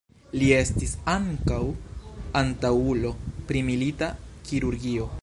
[0.37, 1.59] Li estis ankaŭ
[2.43, 3.15] antaŭulo
[3.53, 4.13] pri milita
[4.51, 5.09] kirurgio.